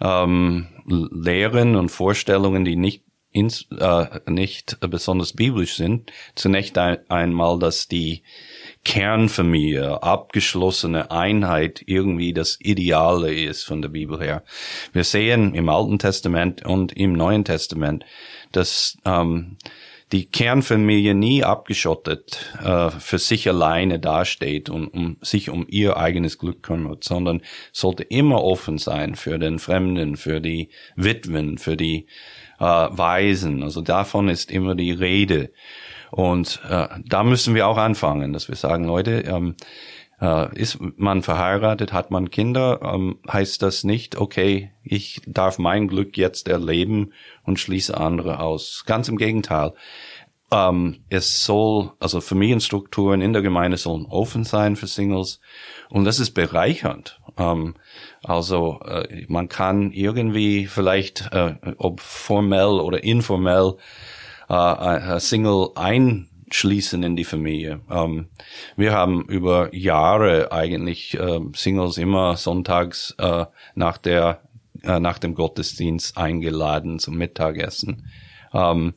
Lehren 0.00 1.76
und 1.76 1.88
Vorstellungen, 1.90 2.64
die 2.64 2.74
nicht 2.74 3.04
ins, 3.32 3.66
äh, 3.78 4.20
nicht 4.26 4.78
besonders 4.80 5.32
biblisch 5.32 5.76
sind. 5.76 6.12
Zunächst 6.34 6.76
ein, 6.78 6.98
einmal, 7.08 7.58
dass 7.58 7.88
die 7.88 8.22
Kernfamilie, 8.84 10.02
abgeschlossene 10.02 11.10
Einheit 11.10 11.82
irgendwie 11.86 12.32
das 12.32 12.58
Ideale 12.60 13.32
ist 13.32 13.64
von 13.64 13.80
der 13.80 13.88
Bibel 13.88 14.20
her. 14.20 14.42
Wir 14.92 15.04
sehen 15.04 15.54
im 15.54 15.68
Alten 15.68 15.98
Testament 15.98 16.64
und 16.64 16.92
im 16.92 17.12
Neuen 17.12 17.44
Testament, 17.44 18.04
dass 18.52 18.98
ähm, 19.04 19.56
die 20.12 20.26
Kernfamilie 20.26 21.14
nie 21.14 21.42
abgeschottet 21.42 22.54
äh, 22.62 22.90
für 22.90 23.18
sich 23.18 23.48
alleine 23.48 23.98
dasteht 23.98 24.68
und 24.68 24.88
um 24.88 25.16
sich 25.22 25.48
um 25.48 25.66
ihr 25.68 25.96
eigenes 25.96 26.38
Glück 26.38 26.62
kümmert, 26.62 27.02
sondern 27.02 27.40
sollte 27.72 28.02
immer 28.02 28.44
offen 28.44 28.76
sein 28.76 29.14
für 29.14 29.38
den 29.38 29.58
Fremden, 29.58 30.16
für 30.16 30.40
die 30.40 30.68
Witwen, 30.96 31.56
für 31.56 31.76
die 31.78 32.06
äh, 32.62 32.96
Weisen. 32.96 33.62
Also 33.62 33.80
davon 33.80 34.28
ist 34.28 34.50
immer 34.50 34.74
die 34.76 34.92
Rede. 34.92 35.50
Und 36.10 36.60
äh, 36.68 36.88
da 37.04 37.24
müssen 37.24 37.54
wir 37.54 37.66
auch 37.66 37.78
anfangen, 37.78 38.32
dass 38.32 38.48
wir 38.48 38.54
sagen, 38.54 38.84
Leute, 38.84 39.22
ähm, 39.22 39.56
äh, 40.20 40.54
ist 40.56 40.78
man 40.96 41.22
verheiratet, 41.22 41.92
hat 41.92 42.10
man 42.12 42.30
Kinder, 42.30 42.80
ähm, 42.82 43.18
heißt 43.30 43.62
das 43.62 43.82
nicht, 43.82 44.16
okay, 44.16 44.70
ich 44.84 45.22
darf 45.26 45.58
mein 45.58 45.88
Glück 45.88 46.16
jetzt 46.16 46.48
erleben 46.48 47.12
und 47.42 47.58
schließe 47.58 47.96
andere 47.96 48.38
aus. 48.38 48.84
Ganz 48.86 49.08
im 49.08 49.16
Gegenteil. 49.16 49.72
Ähm, 50.52 51.04
es 51.08 51.44
soll, 51.44 51.92
also 51.98 52.20
Familienstrukturen 52.20 53.22
in 53.22 53.32
der 53.32 53.40
Gemeinde 53.40 53.78
sollen 53.78 54.04
offen 54.04 54.44
sein 54.44 54.76
für 54.76 54.86
Singles 54.86 55.40
und 55.88 56.04
das 56.04 56.20
ist 56.20 56.32
bereichernd. 56.32 57.20
Ähm, 57.38 57.74
also 58.22 58.80
äh, 58.84 59.24
man 59.28 59.48
kann 59.48 59.92
irgendwie 59.92 60.66
vielleicht, 60.66 61.32
äh, 61.32 61.54
ob 61.78 62.00
formell 62.00 62.80
oder 62.80 63.02
informell, 63.02 63.76
äh, 64.50 65.18
Single 65.18 65.70
einschließen 65.74 67.02
in 67.02 67.16
die 67.16 67.24
Familie. 67.24 67.80
Ähm, 67.90 68.28
wir 68.76 68.92
haben 68.92 69.24
über 69.24 69.74
Jahre 69.74 70.52
eigentlich 70.52 71.18
äh, 71.18 71.40
Singles 71.54 71.96
immer 71.96 72.36
sonntags 72.36 73.14
äh, 73.18 73.46
nach 73.74 73.96
der 73.96 74.42
äh, 74.82 75.00
nach 75.00 75.18
dem 75.18 75.34
Gottesdienst 75.34 76.18
eingeladen 76.18 76.98
zum 76.98 77.16
Mittagessen. 77.16 78.10
Ähm, 78.52 78.94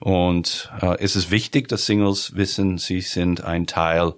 und 0.00 0.72
äh, 0.80 0.96
es 0.98 1.14
ist 1.14 1.30
wichtig, 1.30 1.68
dass 1.68 1.86
Singles 1.86 2.34
wissen, 2.34 2.78
sie 2.78 3.00
sind 3.02 3.44
ein 3.44 3.66
Teil 3.66 4.14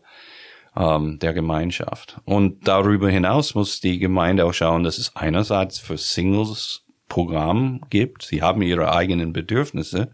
ähm, 0.77 1.19
der 1.19 1.35
Gemeinschaft. 1.35 2.21
Und 2.25 2.67
darüber 2.67 3.11
hinaus 3.11 3.55
muss 3.55 3.81
die 3.81 3.99
Gemeinde 3.99 4.47
auch 4.47 4.55
schauen, 4.55 4.85
dass 4.85 4.99
es 4.99 5.15
einerseits 5.17 5.79
für 5.79 5.99
Singles 5.99 6.85
Programm 7.09 7.83
gibt. 7.91 8.23
Sie 8.23 8.41
haben 8.41 8.63
ihre 8.63 8.95
eigenen 8.95 9.35
Bedürfnisse, 9.35 10.13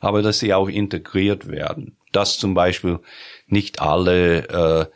aber 0.00 0.20
dass 0.20 0.40
sie 0.40 0.52
auch 0.52 0.68
integriert 0.68 1.48
werden. 1.48 1.96
Dass 2.12 2.36
zum 2.38 2.52
Beispiel 2.52 2.98
nicht 3.46 3.80
alle 3.80 4.48
äh, 4.48 4.86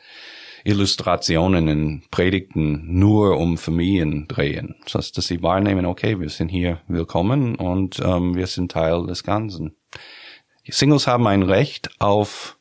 Illustrationen 0.69 1.69
in 1.69 2.03
Predigten 2.11 2.99
nur 2.99 3.39
um 3.39 3.57
Familien 3.57 4.29
drehen. 4.29 4.75
Das 4.85 4.97
heißt, 4.97 5.17
dass 5.17 5.29
sie 5.29 5.43
wahrnehmen, 5.43 5.87
okay, 5.87 6.21
wir 6.21 6.29
sind 6.29 6.49
hier 6.49 6.83
willkommen 6.87 7.55
und 7.55 7.99
ähm, 8.01 8.35
wir 8.35 8.47
sind 8.47 8.73
Teil 8.73 9.07
des 9.07 9.25
Ganzen. 9.25 9.78
Singles 10.71 11.07
haben 11.07 11.27
ein 11.27 11.43
Recht 11.43 11.91
auf 11.99 12.59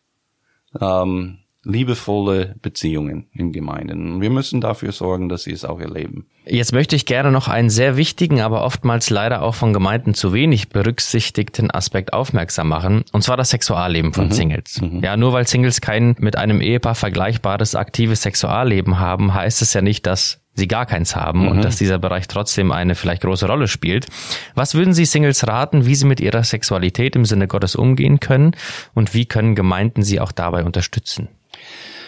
ähm, 0.80 1.40
liebevolle 1.68 2.56
Beziehungen 2.62 3.28
in 3.34 3.52
Gemeinden. 3.52 4.22
Wir 4.22 4.30
müssen 4.30 4.62
dafür 4.62 4.94
sorgen, 4.94 5.28
dass 5.28 5.44
sie 5.44 5.52
es 5.52 5.66
auch 5.66 5.82
erleben. 5.82 6.28
Jetzt 6.46 6.72
möchte 6.72 6.96
ich 6.96 7.06
gerne 7.06 7.30
noch 7.30 7.50
einen 7.50 7.70
sehr 7.70 7.98
wichtigen, 7.98 8.40
aber 8.40 8.64
oftmals 8.64 9.10
leider 9.10 9.42
auch 9.42 9.54
von 9.54 9.74
Gemeinden 9.74 10.14
zu 10.14 10.32
wenig 10.32 10.70
berücksichtigten 10.70 11.70
Aspekt 11.70 12.14
aufmerksam 12.14 12.70
machen, 12.70 13.04
und 13.12 13.22
zwar 13.24 13.36
das 13.36 13.50
Sexualleben 13.50 14.14
von 14.14 14.28
mhm. 14.28 14.32
Singles. 14.32 14.82
Mhm. 14.82 15.04
Ja, 15.04 15.18
nur 15.18 15.34
weil 15.34 15.46
Singles 15.46 15.82
kein 15.82 16.16
mit 16.20 16.38
einem 16.38 16.62
Ehepaar 16.62 16.96
vergleichbares 16.96 17.76
aktives 17.76 18.22
Sexualleben 18.22 19.00
haben, 19.00 19.34
heißt 19.34 19.62
es 19.62 19.74
ja 19.74 19.82
nicht, 19.82 20.06
dass 20.06 20.40
sie 20.58 20.68
gar 20.68 20.86
keins 20.86 21.16
haben 21.16 21.44
mhm. 21.44 21.48
und 21.50 21.64
dass 21.64 21.78
dieser 21.78 22.00
Bereich 22.00 22.28
trotzdem 22.28 22.72
eine 22.72 22.96
vielleicht 22.96 23.22
große 23.22 23.46
Rolle 23.46 23.68
spielt. 23.68 24.08
Was 24.56 24.74
würden 24.74 24.94
Sie 24.94 25.06
Singles 25.06 25.48
raten, 25.48 25.86
wie 25.86 25.96
sie 25.96 26.06
mit 26.06 26.20
ihrer 26.20 26.44
Sexualität 26.44 27.16
im 27.16 27.26
Sinne 27.26 27.48
Gottes 27.48 27.76
umgehen 27.76 28.20
können 28.20 28.56
und 28.94 29.14
wie 29.14 29.26
können 29.26 29.56
Gemeinden 29.56 30.04
sie 30.04 30.20
auch 30.20 30.32
dabei 30.32 30.64
unterstützen? 30.64 31.30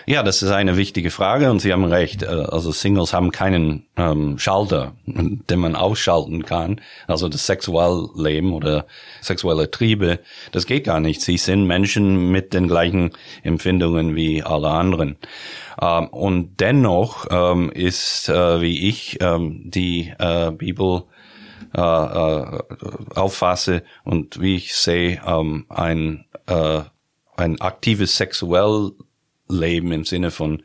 Ja, 0.06 0.24
das 0.24 0.42
ist 0.42 0.52
eine 0.52 0.78
wichtige 0.78 1.12
Frage 1.12 1.52
und 1.52 1.60
Sie 1.60 1.72
haben 1.72 1.86
recht. 1.86 2.24
Äh, 2.24 2.28
also 2.28 2.72
Singles 2.72 3.14
haben 3.14 3.32
keinen 3.32 3.88
ähm, 3.98 4.38
Schalter, 4.40 4.94
den 5.06 5.60
man 5.60 5.76
ausschalten 5.76 6.44
kann. 6.46 6.82
Also 7.08 7.30
das 7.30 7.46
Sexualleben 7.46 8.54
oder 8.54 8.86
sexuelle 9.22 9.70
Triebe, 9.72 10.20
das 10.52 10.66
geht 10.66 10.86
gar 10.86 11.00
nicht. 11.00 11.22
Sie 11.22 11.38
sind 11.38 11.66
Menschen 11.66 12.32
mit 12.32 12.54
den 12.54 12.68
gleichen 12.68 13.12
Empfindungen 13.44 14.16
wie 14.16 14.44
alle 14.44 14.70
anderen. 14.70 15.18
Ähm, 15.82 16.08
und 16.08 16.60
dennoch 16.60 17.28
ähm, 17.30 17.72
ist, 17.72 18.30
äh, 18.30 18.62
wie 18.62 18.88
ich 18.88 19.18
ähm, 19.22 19.62
die 19.66 20.14
äh, 20.18 20.52
Bibel 20.52 21.04
äh, 21.76 21.82
äh, 21.82 22.64
auffasse 23.16 23.84
und 24.04 24.42
wie 24.42 24.56
ich 24.56 24.74
sehe, 24.76 25.22
ähm, 25.24 25.66
ein, 25.70 26.26
äh, 26.48 26.82
ein 27.38 27.62
aktives 27.62 28.18
Sexuell 28.18 28.94
Leben 29.50 29.92
im 29.92 30.06
Sinne 30.06 30.32
von 30.32 30.64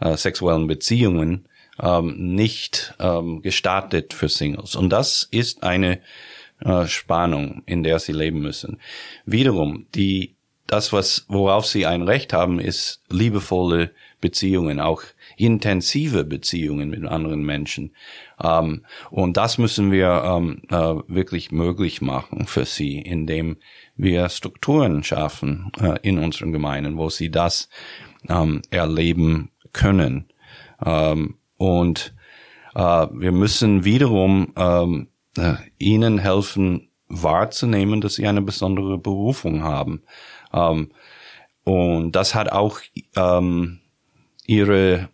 äh, 0.00 0.16
sexuellen 0.16 0.66
Beziehungen 0.66 1.46
ähm, 1.82 2.34
nicht 2.34 2.94
ähm, 2.98 3.42
gestartet 3.42 4.12
für 4.14 4.28
Singles. 4.28 4.76
Und 4.76 4.90
das 4.90 5.28
ist 5.30 5.62
eine 5.62 6.00
äh, 6.60 6.86
Spannung, 6.86 7.62
in 7.66 7.82
der 7.82 7.98
sie 7.98 8.12
leben 8.12 8.40
müssen. 8.40 8.78
Wiederum, 9.24 9.86
die, 9.94 10.34
das, 10.66 10.92
was, 10.92 11.24
worauf 11.28 11.66
sie 11.66 11.86
ein 11.86 12.02
Recht 12.02 12.32
haben, 12.32 12.60
ist 12.60 13.02
liebevolle 13.08 13.90
Beziehungen, 14.20 14.80
auch 14.80 15.02
intensive 15.36 16.24
Beziehungen 16.24 16.90
mit 16.90 17.06
anderen 17.06 17.42
Menschen. 17.42 17.92
Ähm, 18.42 18.84
und 19.10 19.36
das 19.36 19.56
müssen 19.56 19.90
wir 19.90 20.22
ähm, 20.24 20.62
äh, 20.68 20.94
wirklich 21.08 21.50
möglich 21.50 22.02
machen 22.02 22.46
für 22.46 22.66
sie, 22.66 22.98
indem 22.98 23.56
wir 23.96 24.28
Strukturen 24.28 25.02
schaffen 25.02 25.72
äh, 25.80 25.98
in 26.02 26.18
unseren 26.18 26.52
Gemeinden, 26.52 26.98
wo 26.98 27.08
sie 27.08 27.30
das 27.30 27.70
ähm, 28.28 28.62
erleben 28.70 29.50
können. 29.72 30.28
Ähm, 30.84 31.36
und 31.56 32.14
äh, 32.74 33.06
wir 33.12 33.32
müssen 33.32 33.84
wiederum 33.84 34.52
ähm, 34.56 35.08
äh, 35.36 35.54
ihnen 35.78 36.18
helfen, 36.18 36.90
wahrzunehmen, 37.08 38.00
dass 38.00 38.14
sie 38.14 38.26
eine 38.26 38.42
besondere 38.42 38.98
Berufung 38.98 39.62
haben. 39.62 40.02
Ähm, 40.52 40.92
und 41.64 42.12
das 42.12 42.34
hat 42.34 42.52
auch 42.52 42.80
ähm, 43.16 43.80
ihre 44.50 45.10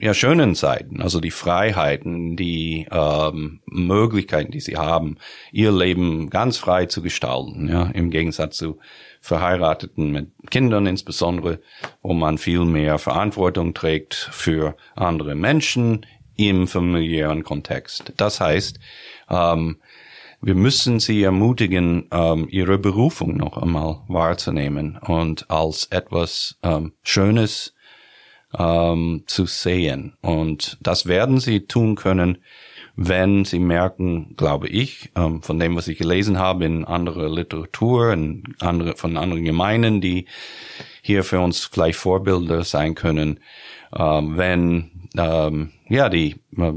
ja, 0.00 0.14
schönen 0.14 0.54
Seiten, 0.54 1.02
also 1.02 1.20
die 1.20 1.30
Freiheiten, 1.30 2.34
die 2.34 2.86
ähm, 2.90 3.60
Möglichkeiten, 3.66 4.52
die 4.52 4.60
sie 4.60 4.78
haben, 4.78 5.18
ihr 5.52 5.70
Leben 5.70 6.30
ganz 6.30 6.56
frei 6.56 6.86
zu 6.86 7.02
gestalten, 7.02 7.68
ja, 7.68 7.90
im 7.92 8.08
Gegensatz 8.08 8.56
zu 8.56 8.78
Verheirateten 9.20 10.12
mit 10.12 10.30
Kindern 10.50 10.86
insbesondere, 10.86 11.60
wo 12.00 12.14
man 12.14 12.38
viel 12.38 12.64
mehr 12.64 12.98
Verantwortung 12.98 13.74
trägt 13.74 14.14
für 14.14 14.78
andere 14.96 15.34
Menschen 15.34 16.06
im 16.36 16.66
familiären 16.66 17.44
Kontext. 17.44 18.14
Das 18.16 18.40
heißt, 18.40 18.80
ähm, 19.28 19.76
wir 20.40 20.54
müssen 20.54 21.00
sie 21.00 21.22
ermutigen, 21.22 22.08
ähm, 22.12 22.48
ihre 22.48 22.78
Berufung 22.78 23.36
noch 23.36 23.58
einmal 23.58 24.00
wahrzunehmen 24.08 24.96
und 24.96 25.50
als 25.50 25.84
etwas 25.90 26.56
ähm, 26.62 26.94
Schönes 27.02 27.74
ähm, 28.58 29.24
zu 29.26 29.46
sehen. 29.46 30.14
Und 30.20 30.78
das 30.82 31.06
werden 31.06 31.40
sie 31.40 31.66
tun 31.66 31.94
können, 31.94 32.38
wenn 32.96 33.44
sie 33.44 33.60
merken, 33.60 34.34
glaube 34.36 34.68
ich, 34.68 35.10
ähm, 35.16 35.42
von 35.42 35.58
dem, 35.58 35.76
was 35.76 35.88
ich 35.88 35.98
gelesen 35.98 36.38
habe 36.38 36.64
in 36.64 36.84
anderer 36.84 37.28
Literatur, 37.28 38.12
in 38.12 38.42
andere, 38.60 38.96
von 38.96 39.16
anderen 39.16 39.44
Gemeinden, 39.44 40.00
die 40.00 40.26
hier 41.02 41.24
für 41.24 41.40
uns 41.40 41.64
vielleicht 41.64 41.98
Vorbilder 41.98 42.64
sein 42.64 42.94
können, 42.94 43.40
ähm, 43.96 44.36
wenn 44.36 44.90
ähm, 45.16 45.70
ja 45.88 46.08
die 46.08 46.36
äh, 46.56 46.72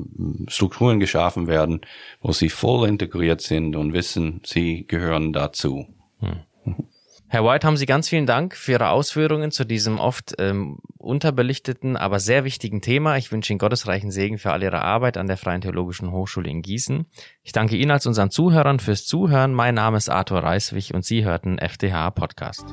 Strukturen 0.47 0.99
geschaffen 0.99 1.47
werden, 1.47 1.81
wo 2.21 2.31
sie 2.31 2.49
voll 2.49 2.87
integriert 2.87 3.41
sind 3.41 3.75
und 3.75 3.93
wissen, 3.93 4.41
sie 4.45 4.87
gehören 4.87 5.33
dazu. 5.33 5.87
Hm. 6.19 6.43
Herr 7.33 7.43
White, 7.43 7.65
haben 7.65 7.77
Sie 7.77 7.87
ganz 7.87 8.09
vielen 8.09 8.27
Dank 8.27 8.55
für 8.55 8.73
Ihre 8.73 8.89
Ausführungen 8.89 9.49
zu 9.49 9.65
diesem 9.65 9.97
oft 9.97 10.35
ähm, 10.37 10.77
unterbelichteten, 10.99 11.97
aber 11.97 12.19
sehr 12.19 12.43
wichtigen 12.43 12.79
Thema. 12.79 13.17
Ich 13.17 13.31
wünsche 13.31 13.51
Ihnen 13.51 13.57
gottesreichen 13.57 14.11
Segen 14.11 14.37
für 14.37 14.51
all 14.51 14.61
Ihre 14.61 14.83
Arbeit 14.83 15.17
an 15.17 15.25
der 15.25 15.37
Freien 15.37 15.61
Theologischen 15.61 16.11
Hochschule 16.11 16.47
in 16.47 16.61
Gießen. 16.61 17.07
Ich 17.41 17.51
danke 17.51 17.75
Ihnen 17.75 17.89
als 17.89 18.05
unseren 18.05 18.29
Zuhörern 18.29 18.79
fürs 18.79 19.07
Zuhören. 19.07 19.51
Mein 19.51 19.73
Name 19.73 19.97
ist 19.97 20.09
Arthur 20.09 20.43
Reiswig 20.43 20.93
und 20.93 21.05
Sie 21.05 21.25
hörten 21.25 21.57
FDH 21.57 22.11
Podcast. 22.11 22.65